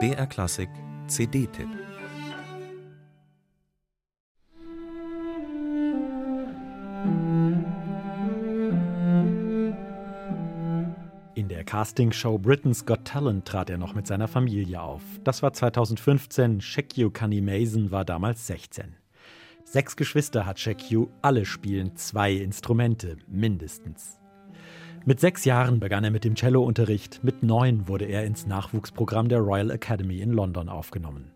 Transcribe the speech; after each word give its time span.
BR 0.00 0.26
Klassik 0.26 0.68
CD-Tipp 1.06 1.68
In 11.36 11.48
der 11.48 11.62
Castingshow 11.62 12.36
Britain's 12.38 12.84
Got 12.84 13.04
Talent 13.04 13.44
trat 13.46 13.70
er 13.70 13.78
noch 13.78 13.94
mit 13.94 14.08
seiner 14.08 14.26
Familie 14.26 14.80
auf. 14.80 15.02
Das 15.22 15.44
war 15.44 15.52
2015, 15.52 16.60
Shekyu 16.60 17.10
Kani 17.10 17.40
Mason 17.40 17.92
war 17.92 18.04
damals 18.04 18.48
16. 18.48 18.96
Sechs 19.64 19.94
Geschwister 19.94 20.46
hat 20.46 20.58
Shekyu, 20.58 21.06
alle 21.22 21.44
spielen 21.44 21.94
zwei 21.94 22.32
Instrumente, 22.32 23.18
mindestens. 23.28 24.18
Mit 25.04 25.20
sechs 25.20 25.44
Jahren 25.44 25.80
begann 25.80 26.04
er 26.04 26.10
mit 26.10 26.24
dem 26.24 26.34
Cellounterricht, 26.34 27.22
mit 27.22 27.42
neun 27.42 27.88
wurde 27.88 28.06
er 28.06 28.24
ins 28.24 28.46
Nachwuchsprogramm 28.46 29.28
der 29.28 29.40
Royal 29.40 29.70
Academy 29.70 30.20
in 30.20 30.32
London 30.32 30.68
aufgenommen. 30.68 31.30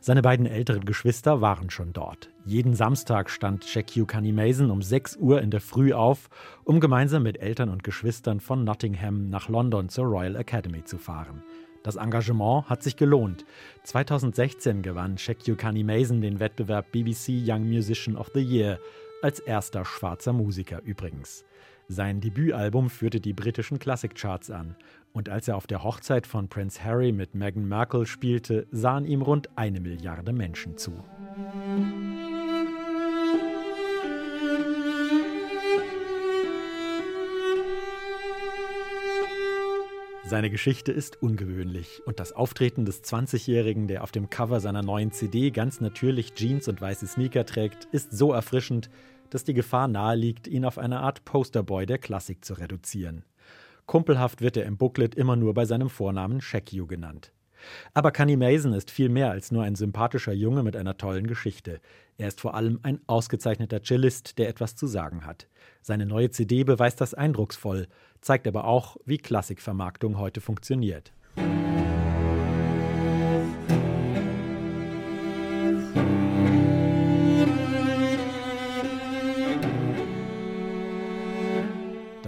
Seine 0.00 0.22
beiden 0.22 0.46
älteren 0.46 0.84
Geschwister 0.84 1.40
waren 1.40 1.70
schon 1.70 1.92
dort. 1.92 2.30
Jeden 2.44 2.74
Samstag 2.74 3.30
stand 3.30 3.72
Jackie 3.72 4.04
Cunny 4.04 4.32
Mason 4.32 4.70
um 4.70 4.82
6 4.82 5.16
Uhr 5.16 5.42
in 5.42 5.50
der 5.50 5.60
Früh 5.60 5.92
auf, 5.92 6.30
um 6.64 6.80
gemeinsam 6.80 7.22
mit 7.22 7.40
Eltern 7.40 7.68
und 7.68 7.84
Geschwistern 7.84 8.40
von 8.40 8.64
Nottingham 8.64 9.28
nach 9.28 9.48
London 9.48 9.88
zur 9.88 10.06
Royal 10.06 10.36
Academy 10.36 10.84
zu 10.84 10.98
fahren. 10.98 11.42
Das 11.82 11.96
Engagement 11.96 12.68
hat 12.68 12.82
sich 12.82 12.96
gelohnt. 12.96 13.44
2016 13.84 14.82
gewann 14.82 15.16
Jackie 15.16 15.54
Cunny 15.54 15.82
Mason 15.82 16.20
den 16.20 16.40
Wettbewerb 16.40 16.92
BBC 16.92 17.42
Young 17.46 17.68
Musician 17.68 18.16
of 18.16 18.30
the 18.34 18.40
Year, 18.40 18.78
als 19.22 19.40
erster 19.40 19.84
schwarzer 19.84 20.32
Musiker 20.32 20.82
übrigens. 20.82 21.44
Sein 21.92 22.20
Debütalbum 22.20 22.88
führte 22.88 23.18
die 23.20 23.32
britischen 23.32 23.80
Klassikcharts 23.80 24.48
an. 24.52 24.76
Und 25.12 25.28
als 25.28 25.48
er 25.48 25.56
auf 25.56 25.66
der 25.66 25.82
Hochzeit 25.82 26.24
von 26.24 26.46
Prince 26.46 26.84
Harry 26.84 27.10
mit 27.10 27.34
Meghan 27.34 27.68
Markle 27.68 28.06
spielte, 28.06 28.68
sahen 28.70 29.04
ihm 29.04 29.22
rund 29.22 29.48
eine 29.56 29.80
Milliarde 29.80 30.32
Menschen 30.32 30.76
zu. 30.76 30.92
Seine 40.22 40.48
Geschichte 40.48 40.92
ist 40.92 41.20
ungewöhnlich 41.20 42.02
und 42.06 42.20
das 42.20 42.32
Auftreten 42.32 42.84
des 42.84 43.02
20-Jährigen, 43.02 43.88
der 43.88 44.04
auf 44.04 44.12
dem 44.12 44.30
Cover 44.30 44.60
seiner 44.60 44.84
neuen 44.84 45.10
CD 45.10 45.50
ganz 45.50 45.80
natürlich 45.80 46.34
Jeans 46.34 46.68
und 46.68 46.80
weiße 46.80 47.08
Sneaker 47.08 47.44
trägt, 47.44 47.86
ist 47.86 48.12
so 48.12 48.32
erfrischend, 48.32 48.90
dass 49.30 49.44
die 49.44 49.54
Gefahr 49.54 49.88
naheliegt, 49.88 50.46
ihn 50.46 50.64
auf 50.64 50.78
eine 50.78 51.00
Art 51.00 51.24
Posterboy 51.24 51.86
der 51.86 51.98
Klassik 51.98 52.44
zu 52.44 52.54
reduzieren. 52.54 53.24
Kumpelhaft 53.86 54.40
wird 54.40 54.56
er 54.56 54.66
im 54.66 54.76
Booklet 54.76 55.14
immer 55.14 55.36
nur 55.36 55.54
bei 55.54 55.64
seinem 55.64 55.88
Vornamen 55.88 56.40
Shakyu 56.40 56.86
genannt. 56.86 57.32
Aber 57.92 58.12
Cunny 58.12 58.36
Mason 58.36 58.72
ist 58.72 58.90
viel 58.90 59.08
mehr 59.08 59.30
als 59.30 59.50
nur 59.50 59.64
ein 59.64 59.74
sympathischer 59.74 60.32
Junge 60.32 60.62
mit 60.62 60.76
einer 60.76 60.96
tollen 60.96 61.26
Geschichte. 61.26 61.80
Er 62.16 62.28
ist 62.28 62.40
vor 62.40 62.54
allem 62.54 62.80
ein 62.82 63.00
ausgezeichneter 63.06 63.82
Cellist, 63.82 64.38
der 64.38 64.48
etwas 64.48 64.76
zu 64.76 64.86
sagen 64.86 65.26
hat. 65.26 65.46
Seine 65.82 66.06
neue 66.06 66.30
CD 66.30 66.64
beweist 66.64 67.00
das 67.00 67.14
eindrucksvoll, 67.14 67.88
zeigt 68.20 68.46
aber 68.46 68.64
auch, 68.64 68.96
wie 69.04 69.18
Klassikvermarktung 69.18 70.18
heute 70.18 70.40
funktioniert. 70.40 71.12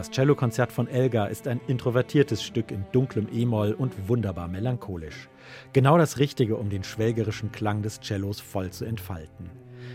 Das 0.03 0.11
Cellokonzert 0.11 0.73
von 0.73 0.89
Elgar 0.89 1.31
ist 1.31 1.47
ein 1.47 1.61
introvertiertes 1.69 2.43
Stück 2.43 2.73
in 2.73 2.85
dunklem 2.91 3.29
E-Moll 3.33 3.73
und 3.73 4.09
wunderbar 4.09 4.49
melancholisch. 4.49 5.29
Genau 5.73 5.97
das 5.97 6.19
Richtige, 6.19 6.57
um 6.57 6.71
den 6.71 6.83
schwelgerischen 6.83 7.53
Klang 7.53 7.83
des 7.83 8.01
Cellos 8.01 8.41
voll 8.41 8.71
zu 8.71 8.85
entfalten. 8.85 9.49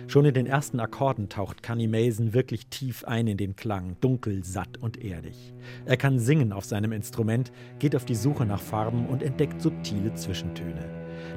Schon 0.07 0.23
in 0.23 0.33
den 0.33 0.47
ersten 0.47 0.79
Akkorden 0.79 1.27
taucht 1.27 1.61
Cunny 1.61 1.87
Mason 1.87 2.33
wirklich 2.33 2.67
tief 2.67 3.03
ein 3.03 3.27
in 3.27 3.35
den 3.35 3.57
Klang, 3.57 3.97
dunkel, 3.99 4.45
satt 4.45 4.77
und 4.77 5.03
erdig. 5.03 5.53
Er 5.83 5.97
kann 5.97 6.19
singen 6.19 6.53
auf 6.53 6.63
seinem 6.63 6.93
Instrument, 6.93 7.51
geht 7.77 7.93
auf 7.93 8.05
die 8.05 8.15
Suche 8.15 8.45
nach 8.45 8.61
Farben 8.61 9.07
und 9.07 9.21
entdeckt 9.21 9.61
subtile 9.61 10.13
Zwischentöne. 10.13 10.85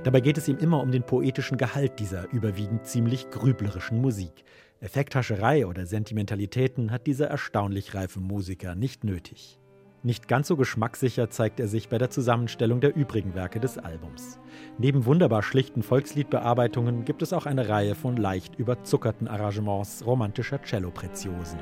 Dabei 0.04 0.20
geht 0.20 0.38
es 0.38 0.46
ihm 0.46 0.58
immer 0.58 0.80
um 0.80 0.92
den 0.92 1.02
poetischen 1.02 1.58
Gehalt 1.58 1.98
dieser 1.98 2.32
überwiegend 2.32 2.86
ziemlich 2.86 3.30
grüblerischen 3.30 4.00
Musik. 4.00 4.44
Effekthascherei 4.80 5.66
oder 5.66 5.84
Sentimentalitäten 5.84 6.90
hat 6.90 7.06
dieser 7.06 7.26
erstaunlich 7.26 7.94
reife 7.94 8.18
Musiker 8.18 8.74
nicht 8.74 9.04
nötig. 9.04 9.58
Nicht 10.02 10.26
ganz 10.26 10.48
so 10.48 10.56
geschmackssicher 10.56 11.28
zeigt 11.28 11.60
er 11.60 11.68
sich 11.68 11.90
bei 11.90 11.98
der 11.98 12.08
Zusammenstellung 12.08 12.80
der 12.80 12.96
übrigen 12.96 13.34
Werke 13.34 13.60
des 13.60 13.76
Albums. 13.76 14.38
Neben 14.78 15.04
wunderbar 15.04 15.42
schlichten 15.42 15.82
Volksliedbearbeitungen 15.82 17.04
gibt 17.04 17.20
es 17.20 17.34
auch 17.34 17.44
eine 17.44 17.68
Reihe 17.68 17.94
von 17.94 18.16
leicht 18.16 18.56
überzuckerten 18.56 19.28
Arrangements 19.28 20.06
romantischer 20.06 20.62
Cello-Preziosen. 20.62 21.58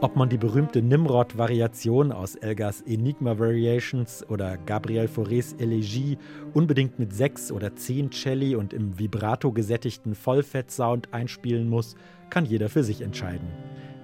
Ob 0.00 0.14
man 0.14 0.28
die 0.28 0.38
berühmte 0.38 0.80
Nimrod-Variation 0.80 2.12
aus 2.12 2.36
Elgars 2.36 2.82
Enigma 2.82 3.36
Variations 3.36 4.24
oder 4.28 4.56
Gabriel 4.56 5.06
Faurés 5.06 5.60
Elegie 5.60 6.18
unbedingt 6.54 7.00
mit 7.00 7.12
sechs 7.12 7.50
oder 7.50 7.74
zehn 7.74 8.12
Celli 8.12 8.54
und 8.54 8.72
im 8.72 8.96
Vibrato 8.96 9.50
gesättigten 9.50 10.14
Vollfett-Sound 10.14 11.12
einspielen 11.12 11.68
muss, 11.68 11.96
kann 12.30 12.44
jeder 12.44 12.68
für 12.68 12.84
sich 12.84 13.00
entscheiden. 13.00 13.48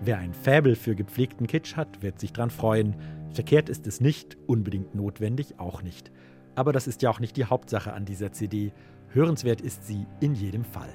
Wer 0.02 0.18
ein 0.18 0.34
Fäbel 0.34 0.74
für 0.74 0.96
gepflegten 0.96 1.46
Kitsch 1.46 1.76
hat, 1.76 2.02
wird 2.02 2.18
sich 2.18 2.32
dran 2.32 2.50
freuen. 2.50 2.96
Verkehrt 3.32 3.68
ist 3.68 3.86
es 3.86 4.00
nicht, 4.00 4.36
unbedingt 4.48 4.96
notwendig 4.96 5.60
auch 5.60 5.84
nicht. 5.84 6.10
Aber 6.56 6.72
das 6.72 6.88
ist 6.88 7.02
ja 7.02 7.10
auch 7.10 7.20
nicht 7.20 7.36
die 7.36 7.44
Hauptsache 7.44 7.92
an 7.92 8.04
dieser 8.04 8.32
CD. 8.32 8.72
Hörenswert 9.10 9.60
ist 9.60 9.86
sie 9.86 10.08
in 10.18 10.34
jedem 10.34 10.64
Fall. 10.64 10.90